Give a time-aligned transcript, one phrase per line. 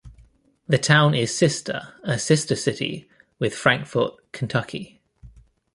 [0.67, 3.07] The town is sister a sister city
[3.37, 4.99] with Frankfort, Kentucky.